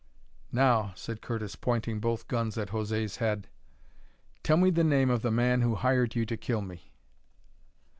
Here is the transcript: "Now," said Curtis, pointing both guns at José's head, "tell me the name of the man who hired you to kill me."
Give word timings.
"Now," 0.51 0.93
said 0.95 1.21
Curtis, 1.21 1.55
pointing 1.55 1.99
both 1.99 2.27
guns 2.27 2.57
at 2.57 2.69
José's 2.69 3.17
head, 3.17 3.49
"tell 4.41 4.57
me 4.57 4.71
the 4.71 4.83
name 4.83 5.11
of 5.11 5.21
the 5.21 5.29
man 5.29 5.61
who 5.61 5.75
hired 5.75 6.15
you 6.15 6.25
to 6.25 6.37
kill 6.37 6.61
me." 6.63 6.95